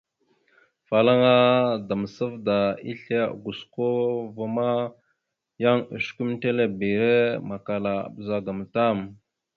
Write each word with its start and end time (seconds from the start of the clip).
Afalaŋa 0.81 1.35
Damsavda 1.87 2.57
islé 2.91 3.19
gosko 3.43 3.87
ma 4.55 4.69
yan 5.61 5.79
osəkʉmətelebere 5.95 7.15
makala 7.49 7.93
a 8.05 8.09
bəzagaam 8.13 8.59
tam. 8.73 8.97